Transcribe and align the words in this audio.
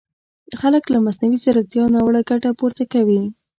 خلک 0.61 0.83
له 0.93 0.97
مصنوعي 1.05 1.37
ځیرکیتا 1.43 1.83
ناوړه 1.93 2.21
ګټه 2.29 2.49
پورته 2.59 2.83
کوي! 2.93 3.21